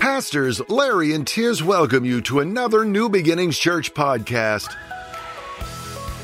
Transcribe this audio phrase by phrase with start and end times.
[0.00, 4.74] Pastors Larry and Tiz welcome you to another New Beginnings Church podcast.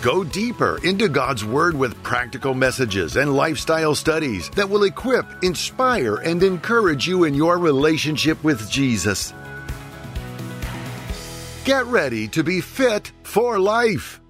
[0.00, 6.16] Go deeper into God's Word with practical messages and lifestyle studies that will equip, inspire,
[6.16, 9.34] and encourage you in your relationship with Jesus.
[11.66, 14.22] Get ready to be fit for life.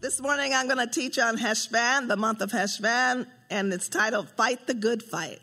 [0.00, 4.28] This morning I'm going to teach on Heshvan, the month of Heshvan, and it's titled
[4.30, 5.38] Fight the Good Fight.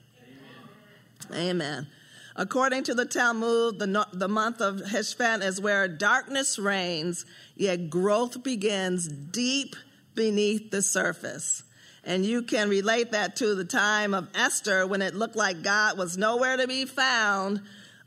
[1.31, 1.49] Amen.
[1.49, 1.87] Amen.
[2.39, 8.43] According to the Talmud, the, the month of Heshvan is where darkness reigns, yet growth
[8.43, 9.75] begins deep
[10.13, 11.63] beneath the surface.
[12.03, 15.97] And you can relate that to the time of Esther when it looked like God
[15.97, 17.61] was nowhere to be found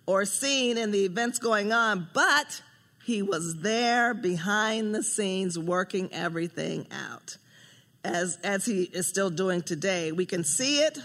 [0.07, 2.63] or seen in the events going on, but
[3.05, 7.37] he was there behind the scenes working everything out.
[8.05, 10.13] As, as he is still doing today.
[10.13, 10.99] We can see it,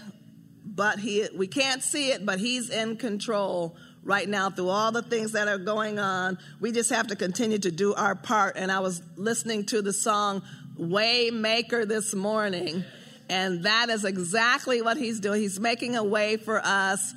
[0.76, 5.02] but he we can't see it, but he's in control right now through all the
[5.02, 6.38] things that are going on.
[6.60, 8.56] We just have to continue to do our part.
[8.56, 10.42] And I was listening to the song
[10.78, 12.84] Waymaker this morning,
[13.28, 15.40] and that is exactly what he's doing.
[15.40, 17.14] He's making a way for us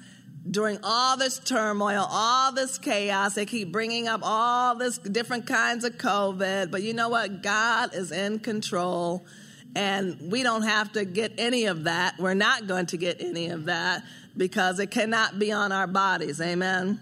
[0.49, 3.35] during all this turmoil, all this chaos.
[3.35, 7.43] They keep bringing up all this different kinds of COVID, but you know what?
[7.43, 9.25] God is in control.
[9.75, 12.15] And we don't have to get any of that.
[12.19, 14.03] We're not going to get any of that
[14.35, 16.41] because it cannot be on our bodies.
[16.41, 16.99] Amen.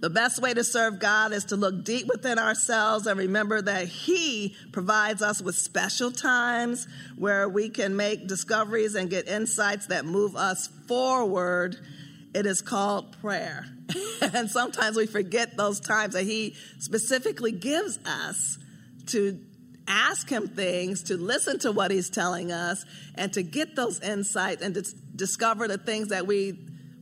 [0.00, 3.88] The best way to serve God is to look deep within ourselves and remember that
[3.88, 10.04] He provides us with special times where we can make discoveries and get insights that
[10.04, 11.78] move us forward.
[12.34, 13.64] It is called prayer.
[14.20, 18.58] and sometimes we forget those times that He specifically gives us
[19.06, 19.38] to
[19.86, 24.62] ask him things, to listen to what he's telling us, and to get those insights
[24.62, 24.82] and to
[25.14, 26.58] discover the things that we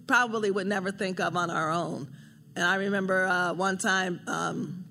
[0.07, 2.09] probably would never think of on our own.
[2.55, 4.85] And I remember uh, one time, um,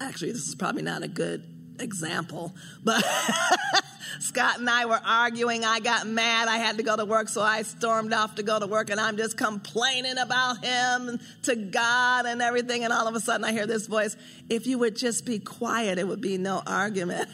[0.00, 1.44] actually, this is probably not a good
[1.80, 2.54] example,
[2.84, 3.04] but
[4.20, 5.64] Scott and I were arguing.
[5.64, 6.48] I got mad.
[6.48, 9.00] I had to go to work, so I stormed off to go to work, and
[9.00, 12.84] I'm just complaining about him to God and everything.
[12.84, 14.16] And all of a sudden, I hear this voice
[14.48, 17.28] If you would just be quiet, it would be no argument.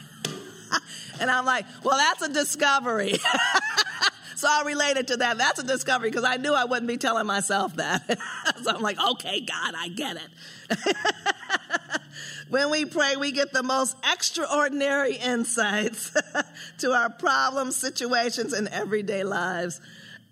[1.21, 3.15] and I'm like, Well, that's a discovery.
[4.37, 5.39] so I related to that.
[5.39, 8.19] That's a discovery because I knew I wouldn't be telling myself that.
[8.63, 12.01] so I'm like, Okay, God, I get it.
[12.49, 16.12] When we pray, we get the most extraordinary insights
[16.78, 19.81] to our problems, situations, and everyday lives.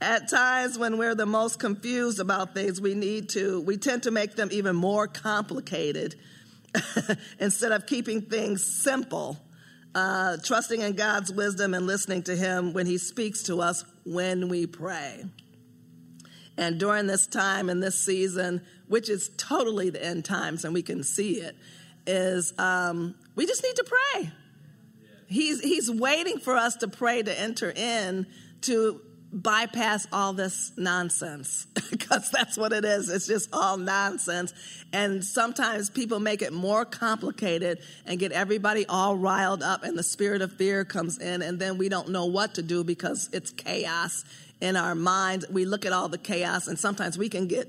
[0.00, 4.10] At times when we're the most confused about things, we need to, we tend to
[4.10, 6.16] make them even more complicated
[7.38, 9.38] instead of keeping things simple.
[9.94, 14.48] Uh, trusting in God's wisdom and listening to Him when He speaks to us when
[14.48, 15.24] we pray.
[16.56, 20.82] And during this time and this season, which is totally the end times, and we
[20.82, 21.56] can see it,
[22.06, 24.30] is um, we just need to pray.
[25.26, 28.26] He's, he's waiting for us to pray to enter in
[28.62, 29.00] to
[29.34, 33.10] bypass all this nonsense because that's what it is.
[33.10, 34.54] It's just all nonsense.
[34.92, 40.02] And sometimes people make it more complicated and get everybody all riled up, and the
[40.02, 43.50] spirit of fear comes in, and then we don't know what to do because it's
[43.50, 44.24] chaos
[44.60, 45.48] in our minds.
[45.50, 47.68] We look at all the chaos, and sometimes we can get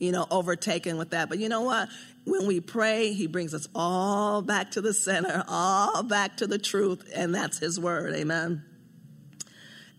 [0.00, 1.28] you know, overtaken with that.
[1.28, 1.88] But you know what?
[2.24, 6.58] When we pray, He brings us all back to the center, all back to the
[6.58, 8.14] truth, and that's His word.
[8.14, 8.64] Amen.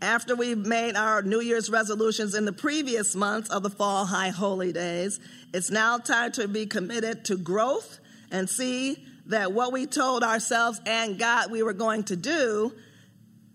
[0.01, 4.29] After we've made our New Year's resolutions in the previous months of the fall high
[4.29, 5.19] holy days,
[5.53, 7.99] it's now time to be committed to growth
[8.31, 12.73] and see that what we told ourselves and God we were going to do,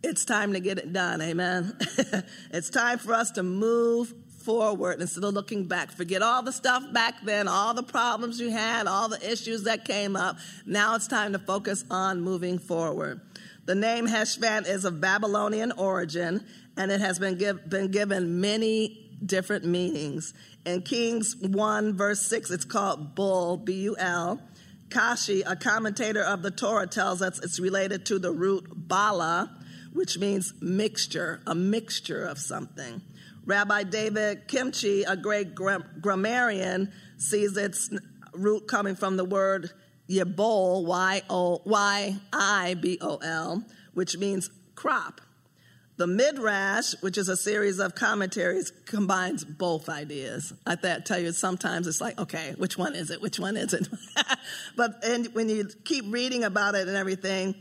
[0.05, 1.21] it's time to get it done.
[1.21, 1.77] Amen.
[2.53, 4.15] it's time for us to move
[4.47, 5.91] forward instead of looking back.
[5.91, 9.85] Forget all the stuff back then, all the problems you had, all the issues that
[9.85, 10.39] came up.
[10.65, 13.21] Now it's time to focus on moving forward.
[13.65, 16.47] The name Heshvan is of Babylonian origin,
[16.77, 20.33] and it has been, give, been given many different meanings.
[20.65, 24.41] In Kings 1, verse 6, it's called Bull, B U L.
[24.89, 29.55] Rashi, a commentator of the Torah, tells us it's related to the root bala,
[29.93, 33.03] which means mixture, a mixture of something.
[33.47, 37.89] Rabbi David Kimchi, a great grammarian, sees its
[38.35, 39.71] root coming from the word
[40.11, 41.63] yibol, Y-O-Y-I-B-O-L,
[43.95, 45.21] which means crop.
[45.97, 50.53] The Midrash, which is a series of commentaries, combines both ideas.
[50.67, 53.23] I tell you, sometimes it's like, okay, which one is it?
[53.23, 53.89] Which one is it?
[54.77, 57.55] but and when you keep reading about it and everything,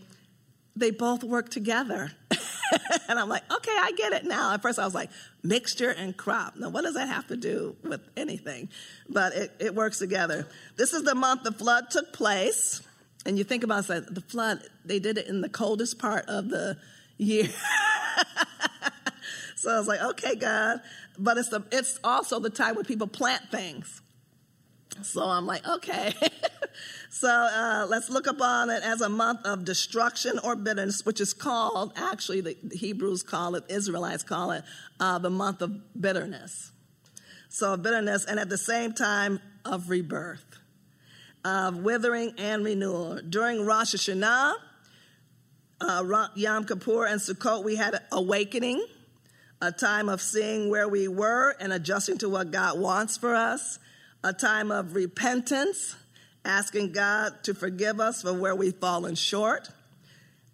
[0.76, 2.12] they both work together.
[3.10, 4.54] and I'm like, okay, I get it now.
[4.54, 5.10] At first, I was like,
[5.44, 6.56] mixture and crop.
[6.56, 8.70] Now, what does that have to do with anything?
[9.10, 10.48] But it, it works together.
[10.76, 12.82] This is the month the flood took place.
[13.26, 16.50] And you think about it, the flood, they did it in the coldest part of
[16.50, 16.78] the
[17.18, 17.48] year.
[19.56, 20.82] so I was like, okay, God.
[21.18, 24.02] But it's, the, it's also the time when people plant things.
[25.02, 26.14] So I'm like, okay.
[27.10, 31.34] so uh, let's look upon it as a month of destruction or bitterness, which is
[31.34, 34.64] called, actually, the Hebrews call it, Israelites call it,
[35.00, 36.72] uh, the month of bitterness.
[37.50, 40.46] So bitterness, and at the same time, of rebirth,
[41.44, 43.20] of withering and renewal.
[43.28, 44.54] During Rosh Hashanah,
[45.82, 48.86] uh, Yom Kippur, and Sukkot, we had awakening,
[49.62, 53.80] a time of seeing where we were and adjusting to what God wants for us
[54.26, 55.96] a time of repentance,
[56.46, 59.70] asking God to forgive us for where we've fallen short,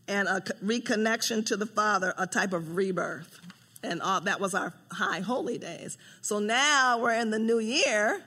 [0.07, 3.39] and a reconnection to the Father, a type of rebirth.
[3.83, 5.97] And all, that was our high holy days.
[6.21, 8.21] So now we're in the new year,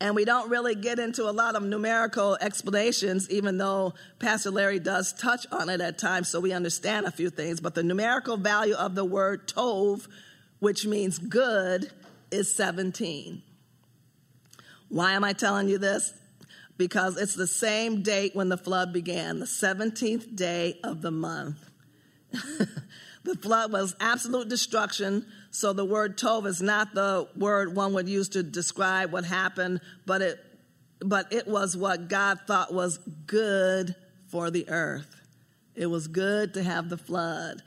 [0.00, 4.78] and we don't really get into a lot of numerical explanations, even though Pastor Larry
[4.78, 7.60] does touch on it at times, so we understand a few things.
[7.60, 10.06] But the numerical value of the word tov,
[10.60, 11.90] which means good,
[12.30, 13.42] is 17.
[14.88, 16.12] Why am I telling you this?
[16.82, 21.70] Because it's the same date when the flood began, the 17th day of the month.
[22.32, 28.08] the flood was absolute destruction, so the word tov is not the word one would
[28.08, 30.40] use to describe what happened, but it
[30.98, 33.94] but it was what God thought was good
[34.26, 35.20] for the earth.
[35.76, 37.62] It was good to have the flood.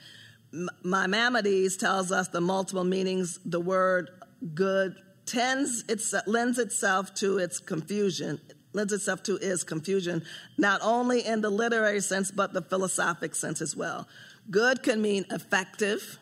[0.83, 4.09] Maimonides tells us the multiple meanings the word
[4.53, 8.39] good tends its, lends itself to its confusion,
[8.75, 10.23] lends itself to is confusion,
[10.57, 14.07] not only in the literary sense, but the philosophic sense as well.
[14.51, 16.19] Good can mean effective,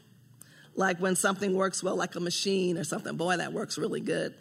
[0.75, 3.17] like when something works well, like a machine or something.
[3.17, 4.33] Boy, that works really good.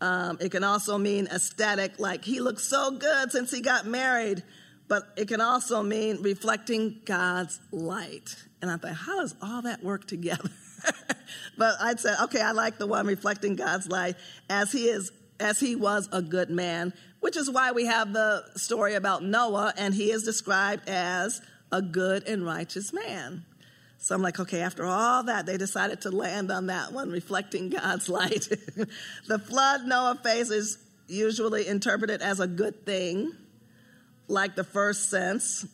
[0.00, 4.42] Um, it can also mean aesthetic, like he looks so good since he got married.
[4.88, 8.36] But it can also mean reflecting God's light.
[8.62, 10.48] And I thought, how does all that work together?
[11.58, 14.14] but I'd say, okay, I like the one reflecting God's light
[14.48, 15.10] as he is
[15.40, 19.74] as he was a good man, which is why we have the story about Noah,
[19.76, 21.40] and he is described as
[21.72, 23.44] a good and righteous man.
[23.98, 27.70] So I'm like, okay, after all that, they decided to land on that one, reflecting
[27.70, 28.48] God's light.
[29.26, 30.78] the flood Noah faces
[31.08, 33.32] usually interpreted as a good thing,
[34.28, 35.66] like the first sense,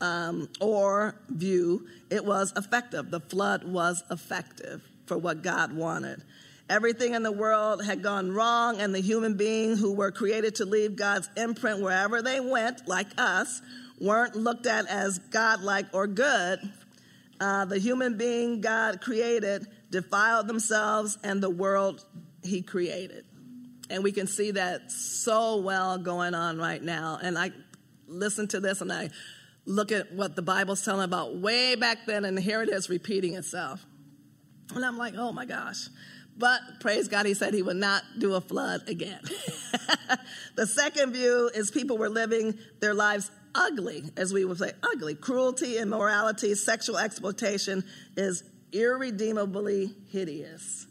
[0.00, 3.10] um, or view, it was effective.
[3.10, 6.22] The flood was effective for what God wanted.
[6.68, 10.66] Everything in the world had gone wrong, and the human beings who were created to
[10.66, 13.62] leave God's imprint wherever they went, like us,
[14.00, 16.60] weren't looked at as godlike or good.
[17.40, 22.04] Uh, the human being God created defiled themselves and the world
[22.42, 23.24] He created.
[23.90, 27.18] And we can see that so well going on right now.
[27.22, 27.52] And I
[28.06, 29.08] listen to this and I
[29.64, 33.34] look at what the Bible's telling about way back then, and here it is repeating
[33.34, 33.84] itself.
[34.74, 35.88] And I'm like, oh my gosh.
[36.38, 39.20] But praise God, he said he would not do a flood again.
[40.54, 45.16] the second view is people were living their lives ugly, as we would say, ugly.
[45.16, 47.84] Cruelty, immorality, sexual exploitation
[48.16, 50.86] is irredeemably hideous.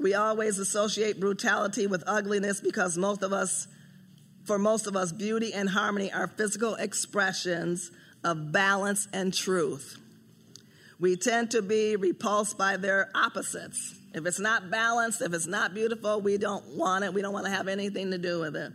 [0.00, 3.68] We always associate brutality with ugliness because most of us
[4.48, 7.90] for most of us, beauty and harmony are physical expressions
[8.24, 9.98] of balance and truth.
[10.98, 13.97] We tend to be repulsed by their opposites.
[14.14, 17.12] If it's not balanced, if it's not beautiful, we don't want it.
[17.12, 18.72] We don't want to have anything to do with it.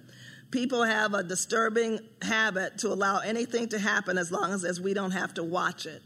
[0.51, 4.93] People have a disturbing habit to allow anything to happen as long as, as we
[4.93, 6.01] don't have to watch it.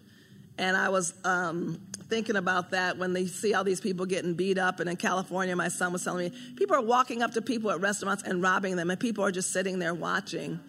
[0.57, 4.57] And I was um, thinking about that when they see all these people getting beat
[4.57, 4.79] up.
[4.79, 7.81] And in California, my son was telling me people are walking up to people at
[7.81, 10.59] restaurants and robbing them, and people are just sitting there watching.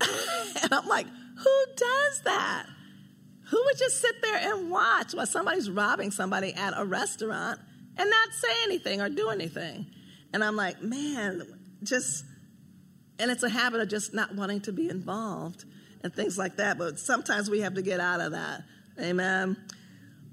[0.00, 2.66] and I'm like, who does that?
[3.50, 7.60] Who would just sit there and watch while somebody's robbing somebody at a restaurant
[7.98, 9.86] and not say anything or do anything?
[10.32, 11.42] And I'm like, man,
[11.82, 12.24] just,
[13.18, 15.64] and it's a habit of just not wanting to be involved
[16.02, 16.78] and things like that.
[16.78, 18.62] But sometimes we have to get out of that.
[19.00, 19.56] Amen.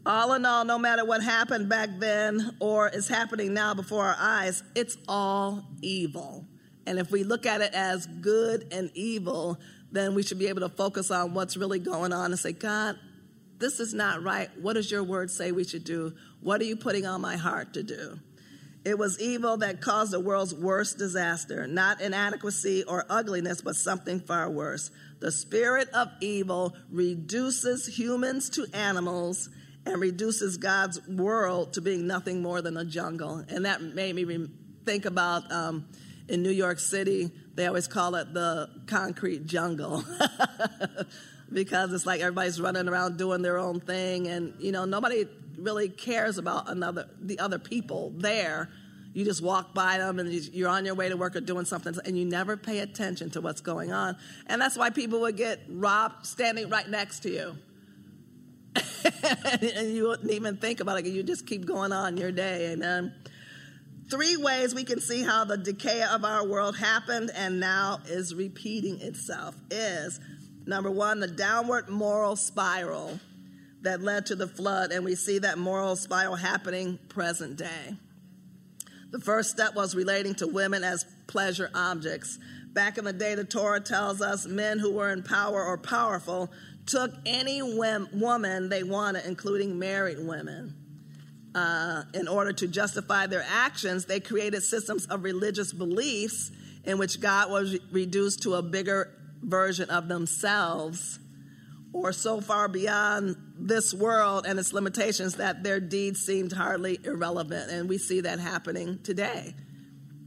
[0.05, 4.15] All in all, no matter what happened back then or is happening now before our
[4.19, 6.45] eyes, it's all evil.
[6.85, 9.59] And if we look at it as good and evil,
[9.91, 12.99] then we should be able to focus on what's really going on and say, God,
[13.57, 14.49] this is not right.
[14.61, 16.13] What does your word say we should do?
[16.41, 18.19] What are you putting on my heart to do?
[18.83, 24.19] It was evil that caused the world's worst disaster, not inadequacy or ugliness, but something
[24.19, 24.91] far worse.
[25.19, 29.49] The spirit of evil reduces humans to animals
[29.87, 33.43] and reduces God's world to being nothing more than a jungle.
[33.49, 34.47] And that made me
[34.85, 35.87] think about um,
[36.27, 40.03] in New York City, they always call it the concrete jungle.
[41.51, 45.25] because it's like everybody's running around doing their own thing and you know nobody
[45.57, 48.69] really cares about another the other people there.
[49.13, 51.95] You just walk by them and you're on your way to work or doing something
[52.03, 54.17] and you never pay attention to what's going on.
[54.47, 57.55] And that's why people would get robbed standing right next to you.
[59.75, 61.05] And you wouldn't even think about it.
[61.05, 63.13] You just keep going on your day amen.
[64.09, 68.35] Three ways we can see how the decay of our world happened and now is
[68.35, 70.19] repeating itself is
[70.65, 73.19] number one the downward moral spiral
[73.81, 77.95] that led to the flood and we see that moral spiral happening present day
[79.15, 82.37] the first step was relating to women as pleasure objects.
[82.73, 86.51] Back in the day, the Torah tells us men who were in power or powerful
[86.85, 90.75] took any woman they wanted, including married women.
[91.55, 96.51] Uh, in order to justify their actions, they created systems of religious beliefs
[96.83, 99.09] in which God was re- reduced to a bigger
[99.45, 101.19] version of themselves
[101.93, 107.71] or so far beyond this world and its limitations that their deeds seemed hardly irrelevant.
[107.71, 109.55] And we see that happening today.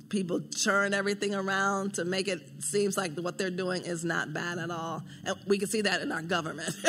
[0.09, 4.59] People turn everything around to make it seems like what they're doing is not bad
[4.59, 5.03] at all.
[5.25, 6.75] And we can see that in our government.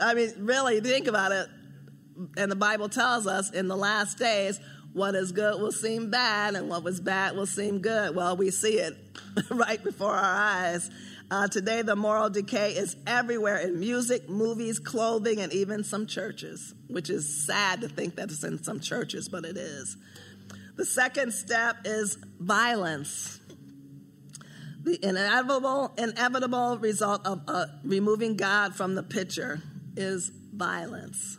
[0.00, 1.46] I mean, really, think about it.
[2.36, 4.58] And the Bible tells us in the last days,
[4.94, 8.14] what is good will seem bad, and what was bad will seem good.
[8.14, 8.96] Well, we see it
[9.50, 10.88] right before our eyes.
[11.30, 16.74] Uh, today, the moral decay is everywhere in music, movies, clothing, and even some churches,
[16.86, 19.96] which is sad to think that it's in some churches, but it is.
[20.76, 23.40] The second step is violence.
[24.84, 29.60] The inevitable, inevitable result of uh, removing God from the picture
[29.96, 31.38] is violence.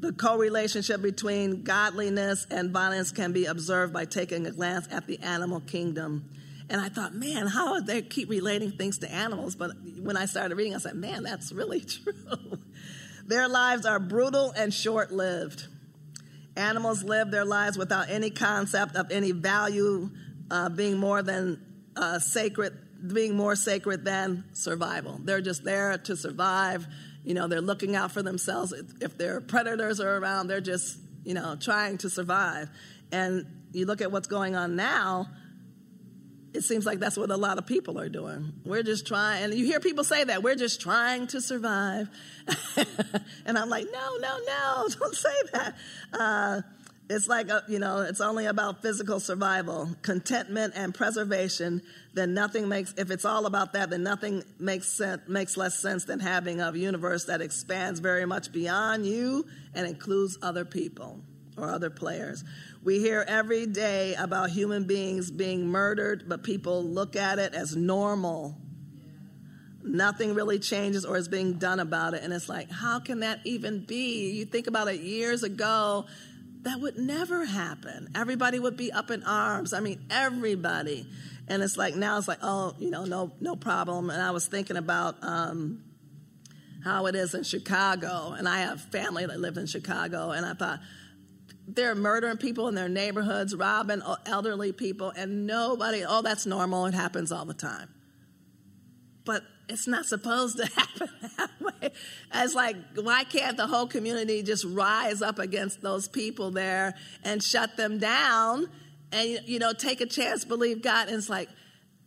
[0.00, 5.18] The co-relationship between godliness and violence can be observed by taking a glance at the
[5.20, 6.30] animal kingdom.
[6.70, 9.56] And I thought, man, how they keep relating things to animals?
[9.56, 12.58] But when I started reading, I said, man, that's really true.
[13.26, 15.66] their lives are brutal and short lived.
[16.56, 20.10] Animals live their lives without any concept of any value
[20.50, 21.60] uh, being more than
[21.94, 22.72] uh, sacred,
[23.12, 25.20] being more sacred than survival.
[25.22, 26.86] They're just there to survive.
[27.24, 28.72] You know, they're looking out for themselves.
[29.00, 32.70] If their predators are around, they're just, you know, trying to survive.
[33.12, 35.28] And you look at what's going on now,
[36.52, 38.52] it seems like that's what a lot of people are doing.
[38.64, 42.08] We're just trying, and you hear people say that we're just trying to survive.
[43.46, 45.76] and I'm like, no, no, no, don't say that.
[46.12, 46.62] Uh,
[47.10, 51.82] it's like, a, you know, it's only about physical survival, contentment, and preservation.
[52.14, 56.04] Then nothing makes, if it's all about that, then nothing makes sense, makes less sense
[56.04, 61.20] than having a universe that expands very much beyond you and includes other people
[61.56, 62.44] or other players.
[62.84, 67.74] We hear every day about human beings being murdered, but people look at it as
[67.74, 68.56] normal.
[69.82, 72.22] Nothing really changes or is being done about it.
[72.22, 74.30] And it's like, how can that even be?
[74.30, 76.06] You think about it years ago,
[76.62, 78.08] that would never happen.
[78.14, 79.72] Everybody would be up in arms.
[79.72, 81.06] I mean, everybody.
[81.48, 84.10] And it's like, now it's like, oh, you know, no, no problem.
[84.10, 85.82] And I was thinking about, um,
[86.84, 90.54] how it is in Chicago, and I have family that lived in Chicago, and I
[90.54, 90.80] thought,
[91.68, 96.94] they're murdering people in their neighborhoods, robbing elderly people, and nobody, oh, that's normal, it
[96.94, 97.88] happens all the time.
[99.24, 101.50] But it's not supposed to happen that.
[102.32, 106.94] It's like, why can't the whole community just rise up against those people there
[107.24, 108.68] and shut them down
[109.12, 111.08] and, you know, take a chance, believe God?
[111.08, 111.48] And it's like,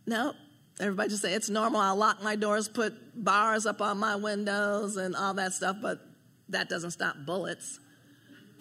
[0.06, 0.34] no,
[0.80, 1.82] everybody just say, it's normal.
[1.82, 6.00] I'll lock my doors, put bars up on my windows and all that stuff, but
[6.50, 7.80] that doesn't stop bullets.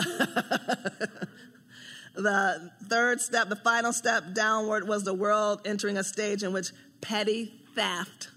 [2.15, 6.73] the third step, the final step downward, was the world entering a stage in which
[7.01, 8.31] petty theft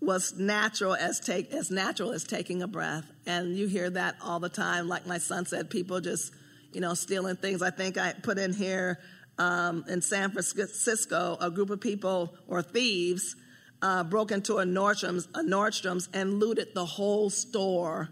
[0.00, 3.04] was natural as take as natural as taking a breath.
[3.26, 4.88] And you hear that all the time.
[4.88, 6.32] Like my son said, people just,
[6.72, 7.62] you know, stealing things.
[7.62, 8.98] I think I put in here
[9.38, 13.36] um, in San Francisco, a group of people or thieves
[13.82, 18.08] uh, broke into a Nordstrom's, a Nordstrom's and looted the whole store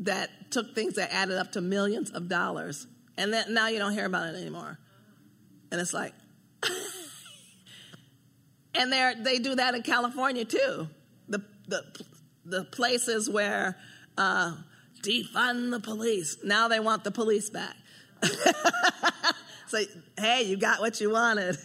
[0.00, 2.86] that took things that added up to millions of dollars.
[3.16, 4.78] And then now you don't hear about it anymore.
[5.70, 6.14] And it's like,
[8.74, 10.88] and they they do that in California too.
[11.28, 11.84] The the
[12.44, 13.76] the places where
[14.18, 14.54] uh,
[15.02, 16.38] defund the police.
[16.44, 17.76] Now they want the police back.
[19.66, 19.86] Say,
[20.18, 21.56] hey, you got what you wanted.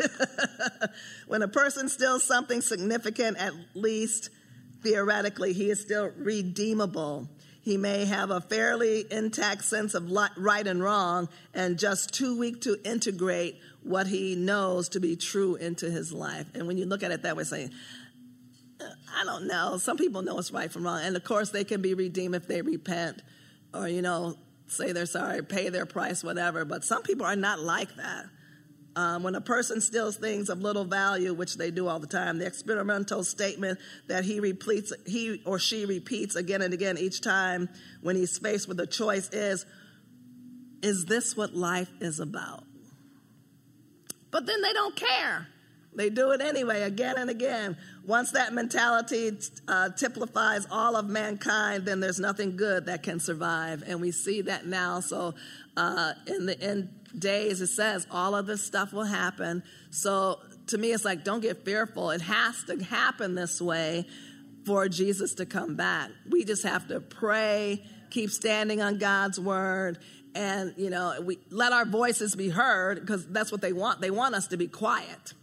[1.27, 4.29] when a person steals something significant, at least
[4.81, 7.27] theoretically, he is still redeemable.
[7.61, 12.61] He may have a fairly intact sense of right and wrong and just too weak
[12.61, 16.47] to integrate what he knows to be true into his life.
[16.53, 17.71] And when you look at it that way, saying,
[18.79, 19.77] I don't know.
[19.77, 21.01] Some people know what's right from wrong.
[21.01, 23.21] And of course, they can be redeemed if they repent
[23.73, 24.35] or, you know,
[24.67, 26.65] say they're sorry, pay their price, whatever.
[26.65, 28.25] But some people are not like that.
[28.95, 32.39] Um, when a person steals things of little value, which they do all the time,
[32.39, 33.77] the experimental statement
[34.07, 37.69] that he repeats, he or she repeats again and again each time
[38.01, 39.67] when he's faced with a choice is,
[40.81, 42.63] "Is this what life is about?"
[44.37, 45.47] But then they don't care.
[45.95, 47.75] They do it anyway, again and again.
[48.05, 49.35] Once that mentality
[49.67, 53.83] uh, typifies all of mankind, then there's nothing good that can survive.
[53.87, 54.99] And we see that now.
[54.99, 55.33] So,
[55.75, 59.63] uh, in the end days, it says all of this stuff will happen.
[59.89, 62.11] So, to me, it's like, don't get fearful.
[62.11, 64.05] It has to happen this way
[64.67, 66.11] for Jesus to come back.
[66.29, 69.97] We just have to pray, keep standing on God's word,
[70.37, 74.01] and you know, we let our voices be heard because that's what they want.
[74.01, 75.33] They want us to be quiet.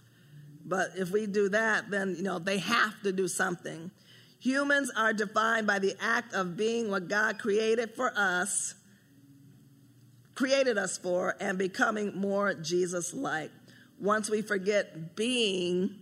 [0.65, 3.91] But if we do that, then, you know, they have to do something.
[4.39, 8.75] Humans are defined by the act of being what God created for us,
[10.35, 13.51] created us for, and becoming more Jesus like.
[14.01, 15.97] Once we forget being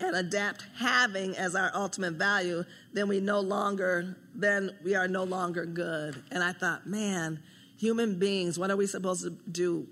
[0.00, 5.22] and adapt having as our ultimate value, then we no longer, then we are no
[5.22, 6.22] longer good.
[6.32, 7.40] And I thought, man,
[7.82, 9.88] human beings, what are we supposed to do?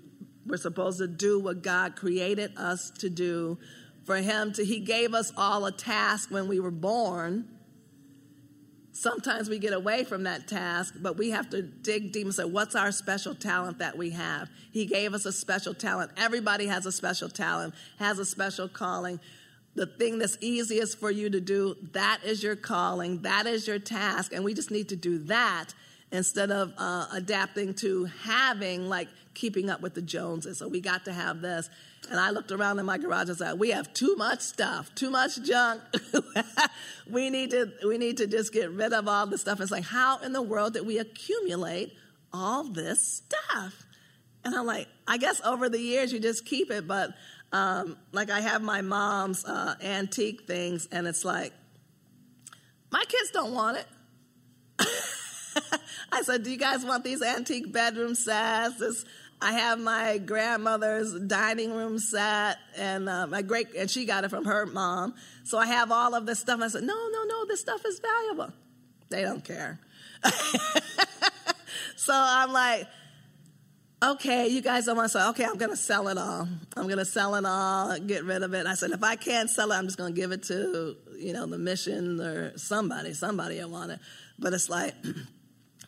[0.47, 3.57] We're supposed to do what God created us to do
[4.05, 7.49] for him to he gave us all a task when we were born.
[8.93, 12.45] Sometimes we get away from that task but we have to dig deep and say
[12.45, 14.49] what's our special talent that we have?
[14.71, 16.11] He gave us a special talent.
[16.15, 19.19] Everybody has a special talent has a special calling.
[19.75, 23.79] The thing that's easiest for you to do that is your calling that is your
[23.79, 25.73] task and we just need to do that
[26.11, 31.05] instead of uh, adapting to having like keeping up with the joneses so we got
[31.05, 31.69] to have this
[32.09, 35.09] and I looked around in my garage and said, "We have too much stuff, too
[35.09, 35.81] much junk.
[37.09, 39.83] we need to we need to just get rid of all the stuff." It's like,
[39.83, 41.93] how in the world did we accumulate
[42.33, 43.85] all this stuff?
[44.43, 47.11] And I'm like, I guess over the years you just keep it, but
[47.51, 51.53] um, like I have my mom's uh, antique things, and it's like,
[52.91, 54.87] my kids don't want it.
[56.11, 58.77] I said, Do you guys want these antique bedroom sets?
[58.77, 59.05] This
[59.41, 64.29] I have my grandmother's dining room set, and uh, my great, and she got it
[64.29, 65.15] from her mom.
[65.45, 66.61] So I have all of this stuff.
[66.61, 68.53] I said, no, no, no, this stuff is valuable.
[69.09, 69.79] They don't care.
[71.95, 72.85] so I'm like,
[74.03, 76.47] okay, you guys don't want to say, okay, I'm going to sell it all.
[76.77, 78.67] I'm going to sell it all, get rid of it.
[78.67, 81.33] I said, if I can't sell it, I'm just going to give it to, you
[81.33, 83.15] know, the mission or somebody.
[83.15, 83.99] Somebody will want it.
[84.37, 84.93] But it's like,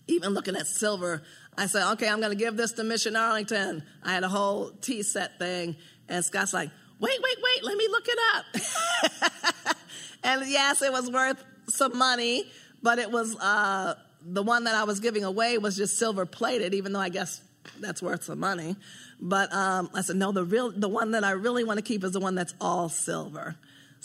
[0.08, 1.22] even looking at silver,
[1.58, 3.84] I said, okay, I'm going to give this to Mission Arlington.
[4.04, 5.76] I had a whole tea set thing.
[6.10, 9.76] And Scott's like, wait, wait, wait, let me look it up.
[10.24, 12.50] and yes, it was worth some money,
[12.82, 16.74] but it was uh, the one that I was giving away was just silver plated,
[16.74, 17.42] even though I guess
[17.80, 18.76] that's worth some money.
[19.20, 22.04] But um, I said, no, the real, the one that I really want to keep
[22.04, 23.56] is the one that's all silver,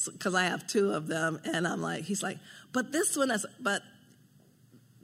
[0.06, 1.40] because I have two of them.
[1.44, 2.38] And I'm like, he's like,
[2.72, 3.82] but this one is, but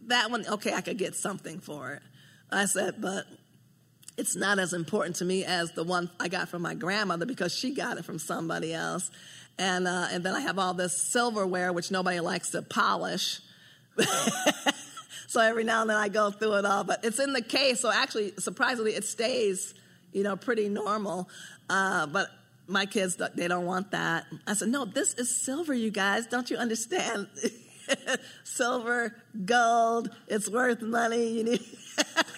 [0.08, 2.02] that one, okay, I could get something for it.
[2.50, 3.24] I said, but
[4.16, 7.54] it's not as important to me as the one I got from my grandmother because
[7.54, 9.10] she got it from somebody else.
[9.58, 13.40] And, uh, and then I have all this silverware, which nobody likes to polish.
[15.26, 17.80] so every now and then I go through it all, but it's in the case.
[17.80, 19.74] So actually, surprisingly, it stays,
[20.12, 21.28] you know, pretty normal.
[21.68, 22.28] Uh, but
[22.66, 24.26] my kids, they don't want that.
[24.46, 26.26] I said, no, this is silver, you guys.
[26.26, 27.28] Don't you understand?
[28.44, 31.28] silver, gold, it's worth money.
[31.28, 31.64] You need.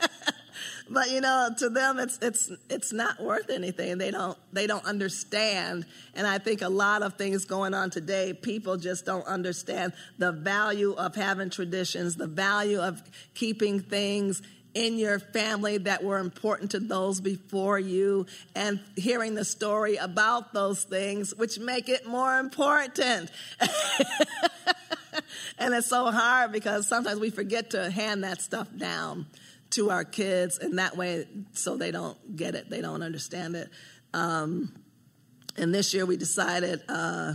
[0.90, 3.98] but you know, to them, it's it's it's not worth anything.
[3.98, 5.87] They don't they don't understand.
[6.14, 10.32] And I think a lot of things going on today, people just don't understand the
[10.32, 13.02] value of having traditions, the value of
[13.35, 14.42] keeping things
[14.76, 20.52] in your family that were important to those before you and hearing the story about
[20.52, 23.30] those things which make it more important
[25.59, 29.27] and it's so hard because sometimes we forget to hand that stuff down
[29.71, 33.69] to our kids, and that way, so they don't get it, they don't understand it.
[34.14, 34.73] Um,
[35.57, 37.35] and this year we decided uh,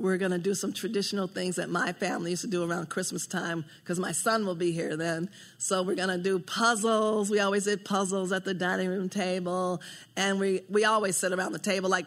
[0.00, 3.26] we're going to do some traditional things that my family used to do around Christmas
[3.26, 5.28] time because my son will be here then.
[5.58, 7.30] So we're going to do puzzles.
[7.30, 9.82] We always did puzzles at the dining room table.
[10.16, 11.90] And we, we always sit around the table.
[11.90, 12.06] Like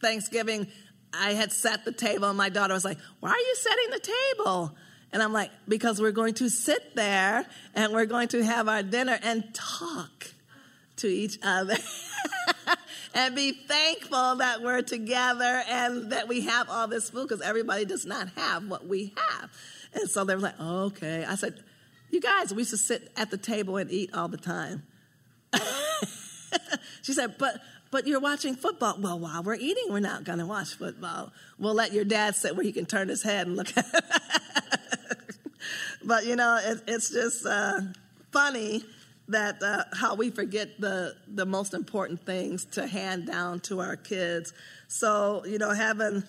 [0.00, 0.66] Thanksgiving,
[1.12, 4.12] I had set the table, and my daughter was like, Why are you setting the
[4.36, 4.76] table?
[5.12, 8.82] And I'm like, Because we're going to sit there and we're going to have our
[8.82, 10.32] dinner and talk
[10.96, 11.76] to each other.
[13.14, 17.84] and be thankful that we're together and that we have all this food because everybody
[17.84, 19.50] does not have what we have.
[19.94, 21.24] And so they were like, okay.
[21.24, 21.62] I said,
[22.10, 24.82] you guys, we used to sit at the table and eat all the time.
[27.02, 27.60] she said, but
[27.96, 28.98] but you're watching football.
[29.00, 31.32] Well, while we're eating, we're not going to watch football.
[31.58, 34.04] We'll let your dad sit where he can turn his head and look at it.
[36.04, 37.80] but you know, it, it's just uh,
[38.32, 38.84] funny
[39.28, 43.96] that uh, how we forget the the most important things to hand down to our
[43.96, 44.52] kids.
[44.88, 46.22] So you know, having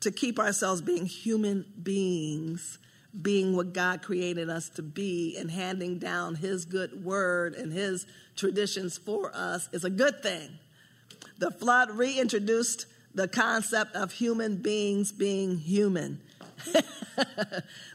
[0.00, 2.78] to keep ourselves being human beings,
[3.20, 8.06] being what God created us to be, and handing down His good word and His
[8.36, 10.58] traditions for us is a good thing.
[11.42, 16.20] The flood reintroduced the concept of human beings being human.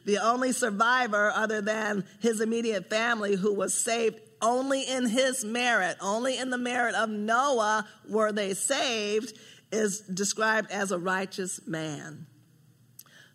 [0.03, 5.95] the only survivor, other than his immediate family, who was saved only in his merit,
[6.01, 9.31] only in the merit of Noah were they saved,
[9.71, 12.27] is described as a righteous man.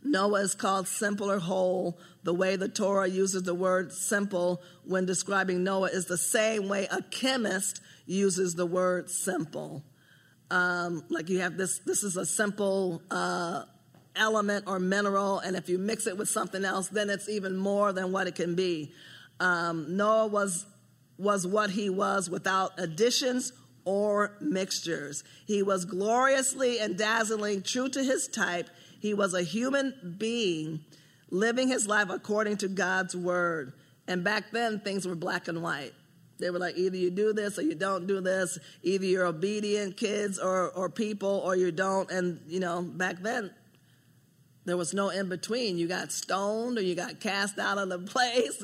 [0.04, 1.98] Noah is called simple or whole.
[2.22, 6.86] The way the Torah uses the word simple when describing Noah is the same way
[6.90, 9.82] a chemist uses the word simple.
[10.52, 13.64] Um, like you have this, this is a simple uh,
[14.14, 17.94] element or mineral, and if you mix it with something else, then it's even more
[17.94, 18.92] than what it can be.
[19.40, 20.66] Um, Noah was
[21.16, 23.52] was what he was without additions
[23.84, 25.24] or mixtures.
[25.46, 28.68] He was gloriously and dazzling true to his type.
[29.00, 30.80] He was a human being
[31.30, 33.72] living his life according to God's word.
[34.06, 35.92] And back then, things were black and white.
[36.42, 38.58] They were like, either you do this or you don't do this.
[38.82, 42.10] Either you're obedient kids or, or people or you don't.
[42.10, 43.52] And, you know, back then,
[44.64, 45.78] there was no in between.
[45.78, 48.60] You got stoned or you got cast out of the place.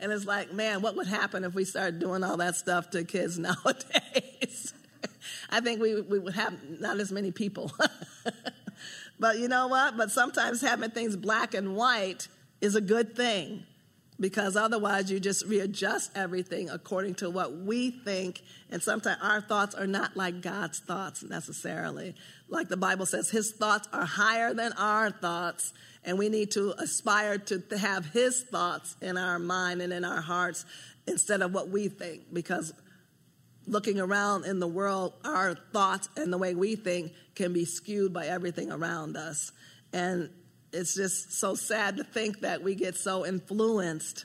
[0.00, 3.04] and it's like, man, what would happen if we started doing all that stuff to
[3.04, 4.74] kids nowadays?
[5.48, 7.70] I think we, we would have not as many people.
[9.20, 9.96] but you know what?
[9.96, 12.26] But sometimes having things black and white
[12.60, 13.64] is a good thing
[14.20, 18.42] because otherwise you just readjust everything according to what we think.
[18.70, 22.14] And sometimes our thoughts are not like God's thoughts necessarily.
[22.48, 25.72] Like the Bible says, His thoughts are higher than our thoughts.
[26.04, 30.20] And we need to aspire to, have His thoughts in our mind and in our
[30.20, 30.66] hearts
[31.06, 32.32] instead of what we think.
[32.32, 32.74] Because
[33.66, 38.12] looking around in the world, our thoughts and the way we think can be skewed
[38.12, 39.52] by everything around us.
[39.94, 40.30] And
[40.72, 44.24] it's just so sad to think that we get so influenced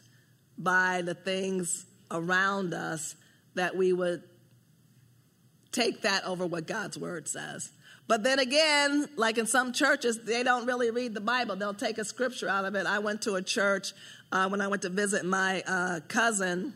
[0.57, 3.15] by the things around us
[3.55, 4.23] that we would
[5.71, 7.71] take that over what God's word says.
[8.07, 11.55] But then again, like in some churches, they don't really read the Bible.
[11.55, 12.85] They'll take a scripture out of it.
[12.85, 13.93] I went to a church
[14.31, 16.73] uh, when I went to visit my uh, cousin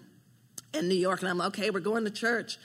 [0.74, 2.58] in New York, and I'm like, okay, we're going to church.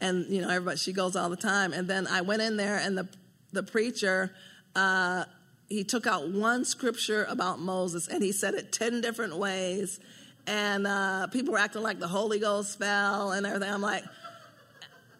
[0.00, 1.72] And, you know, everybody, she goes all the time.
[1.72, 3.08] And then I went in there, and the,
[3.52, 4.32] the preacher,
[4.74, 5.24] uh,
[5.72, 10.00] he took out one scripture about Moses and he said it 10 different ways.
[10.46, 13.72] And uh, people were acting like the Holy Ghost fell and everything.
[13.72, 14.04] I'm like,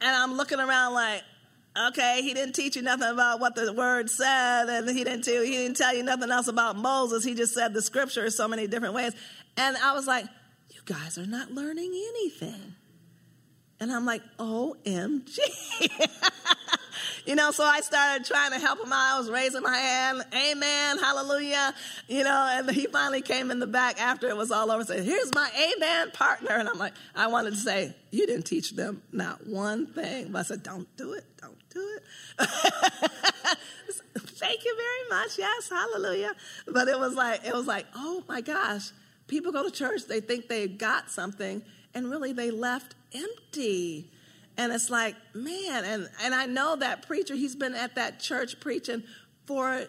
[0.01, 1.23] and I'm looking around like,
[1.89, 5.43] okay, he didn't teach you nothing about what the word said, and he didn't tell,
[5.43, 7.25] he didn't tell you nothing else about Moses.
[7.25, 9.15] He just said the scripture so many different ways.
[9.57, 10.27] And I was like,
[10.71, 12.75] you guys are not learning anything.
[13.81, 15.39] And I'm like, OMG.
[17.25, 19.15] you know, so I started trying to help him out.
[19.15, 21.75] I was raising my hand, amen, hallelujah,
[22.09, 24.89] you know, and he finally came in the back after it was all over and
[24.89, 26.53] said, here's my amen partner.
[26.53, 30.33] And I'm like, I wanted to say, you didn't teach them not one thing.
[30.33, 32.03] But I said, don't do it, don't do it.
[34.17, 35.39] Thank you very much.
[35.39, 36.33] Yes, hallelujah.
[36.67, 38.91] But it was like, it was like, oh my gosh,
[39.29, 41.63] people go to church, they think they got something,
[41.95, 44.11] and really they left empty.
[44.57, 48.61] And it's like, man, and, and I know that preacher, he's been at that church
[48.61, 49.03] preaching
[49.47, 49.85] for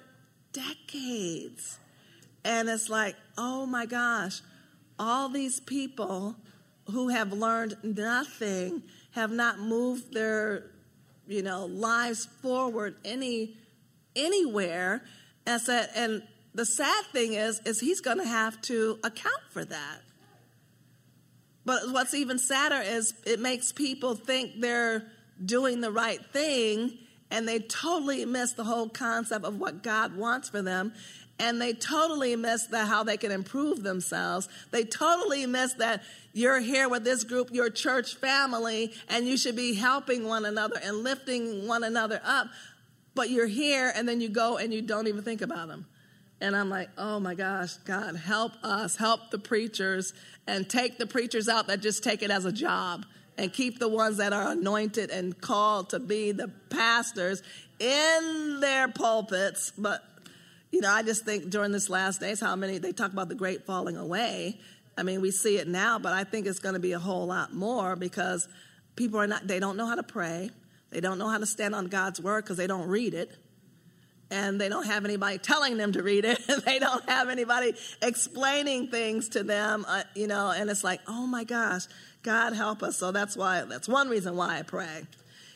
[0.54, 1.78] decades.
[2.46, 4.42] And it's like, oh my gosh,
[4.98, 6.36] all these people
[6.90, 10.72] who have learned nothing have not moved their,
[11.28, 13.58] you know, lives forward any
[14.16, 15.04] anywhere.
[15.46, 16.24] And said, and
[16.54, 20.02] the sad thing is, is he's going to have to account for that.
[21.66, 25.04] But what's even sadder is it makes people think they're
[25.44, 26.98] doing the right thing
[27.32, 30.94] and they totally miss the whole concept of what God wants for them
[31.40, 34.48] and they totally miss the how they can improve themselves.
[34.72, 39.56] They totally miss that you're here with this group, your church family, and you should
[39.56, 42.48] be helping one another and lifting one another up.
[43.16, 45.86] But you're here and then you go and you don't even think about them.
[46.44, 50.14] And I'm like, oh my gosh, God, help us, help the preachers,
[50.46, 53.06] and take the preachers out that just take it as a job,
[53.38, 57.42] and keep the ones that are anointed and called to be the pastors
[57.80, 60.04] in their pulpits, but
[60.72, 63.36] you know, I just think during this last days, how many they talk about the
[63.36, 64.60] great falling away.
[64.98, 67.28] I mean, we see it now, but I think it's going to be a whole
[67.28, 68.50] lot more because
[68.96, 70.50] people are not, they don't know how to pray.
[70.90, 73.32] They don't know how to stand on God's word because they don't read it.
[74.34, 76.42] And they don't have anybody telling them to read it.
[76.66, 81.28] they don't have anybody explaining things to them, uh, you know, and it's like, oh
[81.28, 81.84] my gosh,
[82.24, 82.98] God help us.
[82.98, 85.04] So that's why, that's one reason why I pray.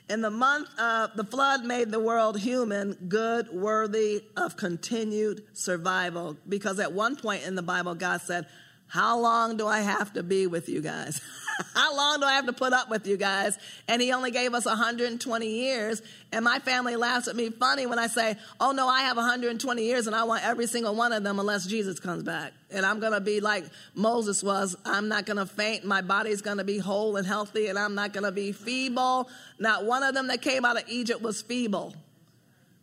[0.09, 6.37] In the month of the flood made the world human, good, worthy of continued survival.
[6.47, 8.45] Because at one point in the Bible, God said,
[8.87, 11.21] How long do I have to be with you guys?
[11.73, 13.57] How long do I have to put up with you guys?
[13.87, 16.01] And he only gave us 120 years.
[16.31, 19.83] And my family laughs at me funny when I say, oh no, I have 120
[19.83, 22.53] years and I want every single one of them unless Jesus comes back.
[22.69, 24.75] And I'm going to be like Moses was.
[24.85, 25.83] I'm not going to faint.
[25.83, 29.29] My body's going to be whole and healthy and I'm not going to be feeble.
[29.59, 31.95] Not one of them that came out of Egypt was feeble.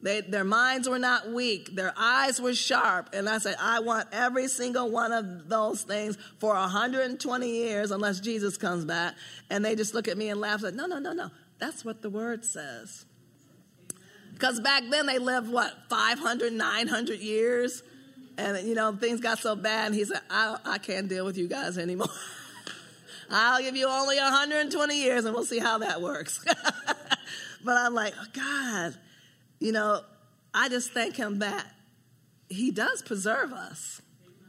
[0.05, 1.75] They, their minds were not weak.
[1.75, 3.09] Their eyes were sharp.
[3.14, 8.21] And I said, I want every single one of those things for 120 years unless
[8.21, 9.14] Jesus comes back.
[9.49, 10.61] And they just look at me and laugh.
[10.61, 11.31] Said, no, no, no, no.
[11.59, 13.07] That's what the word says.
[14.35, 17.83] Because back then they lived, what, 500, 900 years?
[18.37, 19.87] And, you know, things got so bad.
[19.87, 22.09] And he said, I, I can't deal with you guys anymore.
[23.31, 26.45] I'll give you only 120 years and we'll see how that works.
[27.64, 28.99] but I'm like, oh, God
[29.64, 30.03] you know,
[30.53, 31.66] I just thank him that
[32.50, 34.03] he does preserve us.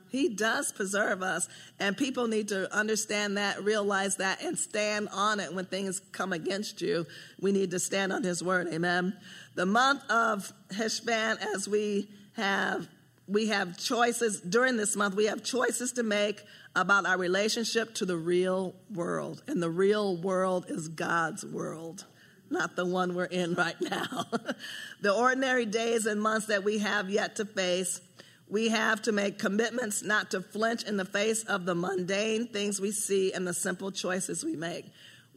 [0.10, 1.48] He does preserve us.
[1.80, 6.34] And people need to understand that, realize that, and stand on it when things come
[6.34, 7.06] against you.
[7.40, 8.68] We need to stand on his word.
[8.74, 9.16] Amen.
[9.56, 12.90] The month of Heshvan, as we have
[13.28, 16.44] we have choices during this month, we have choices to make
[16.76, 19.42] about our relationship to the real world.
[19.48, 22.06] And the real world is God's world
[22.50, 24.26] not the one we're in right now.
[25.02, 28.02] the ordinary days and months that we have yet to face,
[28.48, 32.80] we have to make commitments not to flinch in the face of the mundane things
[32.80, 34.86] we see and the simple choices we make.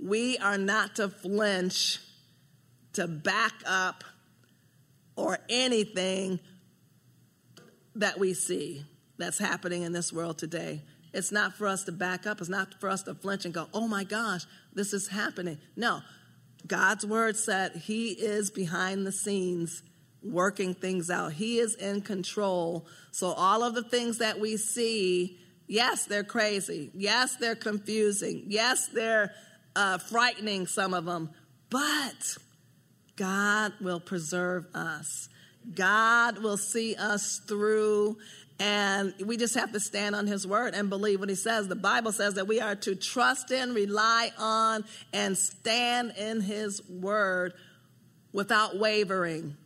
[0.02, 1.98] We are not to flinch,
[2.94, 4.04] to back up,
[5.16, 6.38] or anything
[7.96, 8.84] that we see
[9.18, 10.82] that's happening in this world today.
[11.12, 12.40] It's not for us to back up.
[12.40, 14.44] It's not for us to flinch and go, oh my gosh,
[14.74, 15.58] this is happening.
[15.74, 16.02] No,
[16.66, 19.82] God's word said he is behind the scenes
[20.22, 21.32] working things out.
[21.32, 22.86] He is in control.
[23.10, 26.90] So all of the things that we see, yes, they're crazy.
[26.94, 28.44] Yes, they're confusing.
[28.48, 29.32] Yes, they're
[29.76, 31.30] uh, frightening, some of them.
[31.70, 32.36] But
[33.16, 35.28] God will preserve us.
[35.74, 38.16] God will see us through
[38.60, 41.68] and we just have to stand on his word and believe what he says.
[41.68, 46.82] The Bible says that we are to trust in, rely on, and stand in his
[46.88, 47.54] word
[48.32, 49.56] without wavering.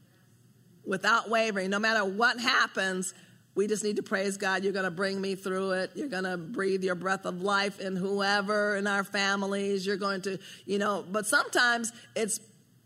[0.84, 1.70] Without wavering.
[1.70, 3.14] No matter what happens,
[3.54, 4.62] we just need to praise God.
[4.62, 5.92] You're going to bring me through it.
[5.94, 9.86] You're going to breathe your breath of life in whoever in our families.
[9.86, 12.40] You're going to, you know, but sometimes it's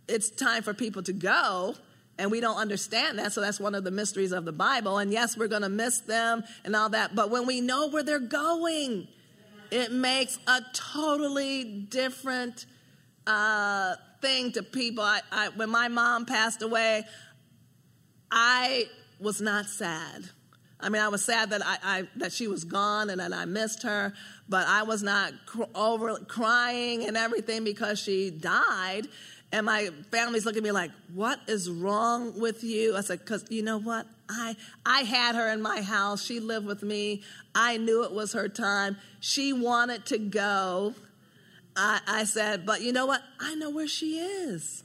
[0.08, 1.74] it's time for people to go
[2.18, 3.32] and we don't understand that.
[3.32, 4.98] So that's one of the mysteries of the Bible.
[4.98, 7.14] And yes, we're going to miss them and all that.
[7.14, 9.08] But when we know where they're going,
[9.70, 12.66] it makes a totally different
[13.26, 15.04] uh, thing to people.
[15.04, 17.04] I, I, when my mom passed away,
[18.30, 18.86] I
[19.20, 20.30] was not sad.
[20.78, 23.46] I mean, I was sad that I, I, that she was gone and that I
[23.46, 24.12] missed her,
[24.48, 29.08] but I was not cr- over crying and everything because she died.
[29.56, 32.94] And my family's looking at me like, what is wrong with you?
[32.94, 34.06] I said, because you know what?
[34.28, 36.22] I, I had her in my house.
[36.22, 37.22] She lived with me.
[37.54, 38.98] I knew it was her time.
[39.18, 40.92] She wanted to go.
[41.74, 43.22] I, I said, but you know what?
[43.40, 44.84] I know where she is.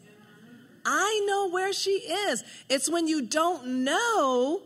[0.86, 2.42] I know where she is.
[2.70, 4.62] It's when you don't know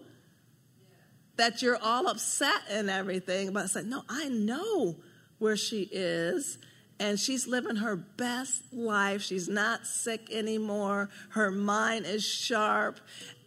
[1.38, 3.54] that you're all upset and everything.
[3.54, 4.98] But I said, no, I know
[5.40, 6.60] where she is
[7.00, 9.22] and she's living her best life.
[9.22, 11.10] She's not sick anymore.
[11.30, 13.00] Her mind is sharp.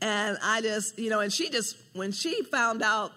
[0.02, 3.12] And I just, you know, and she just, when she found out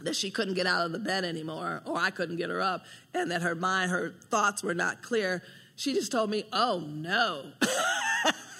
[0.00, 2.84] that she couldn't get out of the bed anymore, or I couldn't get her up,
[3.14, 5.42] and that her mind, her thoughts were not clear,
[5.76, 7.46] she just told me, oh no.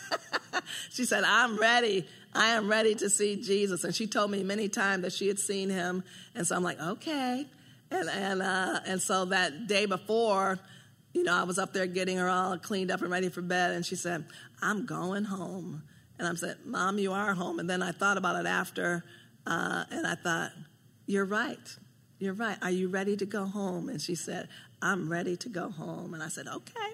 [0.90, 2.06] she said, I'm ready.
[2.34, 3.84] I am ready to see Jesus.
[3.84, 6.02] And she told me many times that she had seen him.
[6.34, 7.46] And so I'm like, okay.
[7.90, 10.58] And, and, uh, and so that day before,
[11.14, 13.70] you know, I was up there getting her all cleaned up and ready for bed.
[13.70, 14.26] And she said,
[14.60, 15.84] I'm going home.
[16.18, 17.58] And I said, Mom, you are home.
[17.60, 19.04] And then I thought about it after.
[19.46, 20.50] Uh, and I thought,
[21.06, 21.76] You're right.
[22.18, 22.58] You're right.
[22.62, 23.88] Are you ready to go home?
[23.88, 24.48] And she said,
[24.82, 26.14] I'm ready to go home.
[26.14, 26.92] And I said, Okay.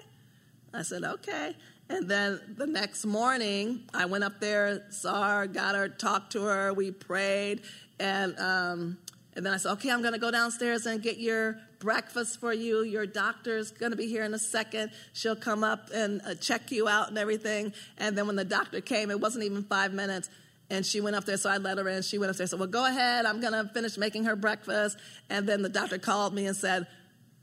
[0.73, 1.55] I said, Okay.
[1.89, 6.43] And then the next morning, I went up there, saw her, got her, talked to
[6.43, 7.63] her, we prayed,
[7.99, 8.97] and um,
[9.35, 12.53] and then I said, okay, I'm going to go downstairs and get your breakfast for
[12.53, 12.83] you.
[12.83, 14.91] Your doctor's going to be here in a second.
[15.11, 17.73] She'll come up and uh, check you out and everything.
[17.97, 20.29] And then when the doctor came, it wasn't even five minutes.
[20.69, 22.01] And she went up there, so I let her in.
[22.01, 23.25] She went upstairs, said, Well, go ahead.
[23.25, 24.97] I'm going to finish making her breakfast.
[25.29, 26.87] And then the doctor called me and said,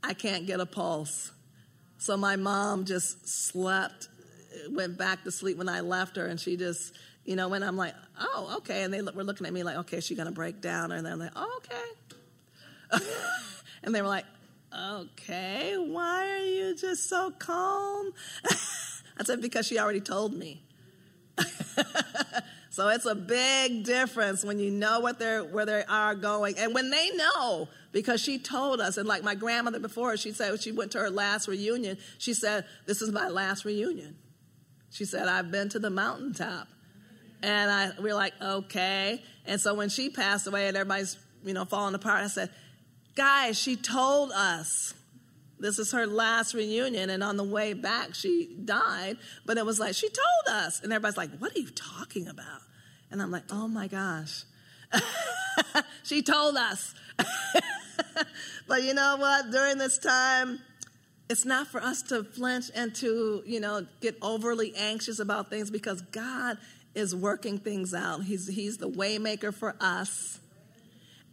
[0.01, 1.31] I can't get a pulse.
[1.99, 4.07] So my mom just slept
[4.69, 6.93] went back to sleep when I left her, and she just,
[7.25, 9.99] you know, when I'm like, oh, okay, and they were looking at me like, okay,
[9.99, 11.61] she's gonna break down, and they're like, oh,
[12.91, 13.05] okay,
[13.83, 14.25] and they were like,
[14.77, 18.11] okay, why are you just so calm?
[19.17, 20.63] I said because she already told me.
[22.69, 26.73] so it's a big difference when you know what they're where they are going, and
[26.73, 28.97] when they know because she told us.
[28.97, 32.65] And like my grandmother before, she said she went to her last reunion, she said,
[32.85, 34.17] "This is my last reunion."
[34.91, 36.67] She said, I've been to the mountaintop.
[37.41, 39.23] And I, we are like, okay.
[39.45, 42.49] And so when she passed away and everybody's, you know, falling apart, I said,
[43.15, 44.93] guys, she told us
[45.59, 47.09] this is her last reunion.
[47.09, 49.17] And on the way back, she died.
[49.45, 50.81] But it was like, she told us.
[50.81, 52.61] And everybody's like, what are you talking about?
[53.11, 54.43] And I'm like, oh my gosh.
[56.03, 56.95] she told us.
[58.67, 59.51] but you know what?
[59.51, 60.59] During this time,
[61.29, 65.69] it's not for us to flinch and to, you know, get overly anxious about things
[65.69, 66.57] because God
[66.95, 68.23] is working things out.
[68.23, 70.39] He's, he's the waymaker for us.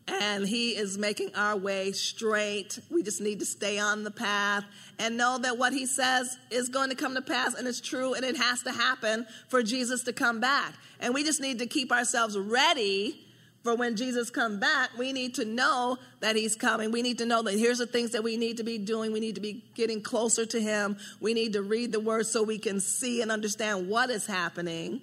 [0.09, 2.79] And he is making our way straight.
[2.91, 4.65] We just need to stay on the path
[4.99, 8.15] and know that what he says is going to come to pass and it's true
[8.15, 10.75] and it has to happen for Jesus to come back.
[11.01, 13.27] And we just need to keep ourselves ready
[13.67, 16.93] for when Jesus comes back, we need to know that he's coming.
[16.93, 19.11] We need to know that here's the things that we need to be doing.
[19.11, 20.99] We need to be getting closer to him.
[21.21, 25.01] We need to read the word so we can see and understand what is happening.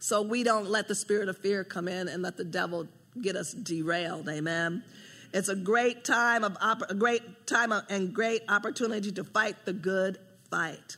[0.00, 2.88] So we don't let the spirit of fear come in and let the devil
[3.20, 4.28] get us derailed.
[4.28, 4.82] Amen.
[5.32, 6.56] It's a great time of
[6.88, 10.18] a great time of, and great opportunity to fight the good
[10.50, 10.96] fight.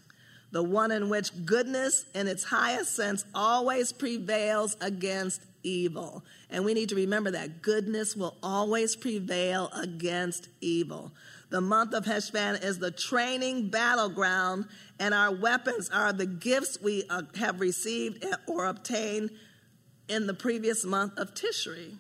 [0.53, 6.25] The one in which goodness in its highest sense always prevails against evil.
[6.51, 11.13] And we need to remember that goodness will always prevail against evil.
[11.51, 14.67] The month of Heshvan is the training battleground,
[14.99, 19.31] and our weapons are the gifts we uh, have received or obtained
[20.09, 21.97] in the previous month of Tishri.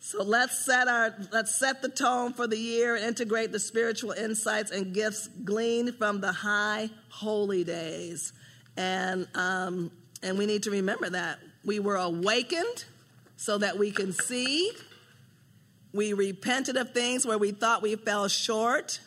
[0.00, 4.12] So let's set our let's set the tone for the year and integrate the spiritual
[4.12, 8.32] insights and gifts gleaned from the high holy days,
[8.76, 9.90] and um,
[10.22, 12.84] and we need to remember that we were awakened
[13.36, 14.70] so that we can see.
[15.92, 19.00] We repented of things where we thought we fell short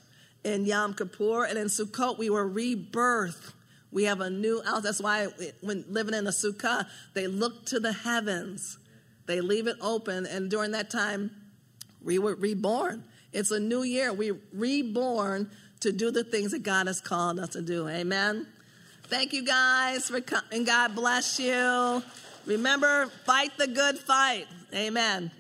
[0.44, 1.46] in Yom Kippur.
[1.46, 3.54] And in Sukkot, we were rebirthed.
[3.92, 4.84] We have a new house.
[4.84, 5.28] That's why
[5.62, 8.78] when living in a sukkah, they look to the heavens.
[9.32, 10.26] They leave it open.
[10.26, 11.32] And during that time,
[12.04, 13.06] we were reborn.
[13.32, 14.12] It's a new year.
[14.12, 17.88] We reborn to do the things that God has called us to do.
[17.88, 18.46] Amen.
[19.04, 20.66] Thank you guys for coming.
[20.66, 22.04] God bless you.
[22.46, 24.48] Remember, fight the good fight.
[24.74, 25.32] Amen.